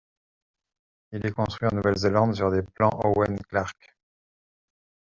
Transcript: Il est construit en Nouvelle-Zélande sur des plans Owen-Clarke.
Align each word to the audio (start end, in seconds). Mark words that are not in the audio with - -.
Il 1.11 1.23
est 1.27 1.31
construit 1.31 1.69
en 1.71 1.75
Nouvelle-Zélande 1.75 2.33
sur 2.35 2.49
des 2.49 2.63
plans 2.63 2.89
Owen-Clarke. 3.03 3.95